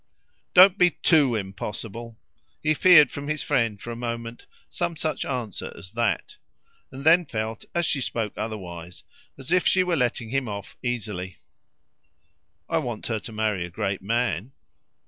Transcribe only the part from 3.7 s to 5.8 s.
for a moment, some such answer